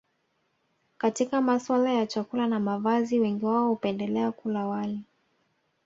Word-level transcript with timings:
Katika 0.97 1.41
masuala 1.41 1.91
ya 1.91 2.07
chakula 2.07 2.47
na 2.47 2.59
mavazi 2.59 3.19
wengi 3.19 3.45
wao 3.45 3.67
hupendelea 3.67 4.31
kula 4.31 4.67
wali 4.67 4.99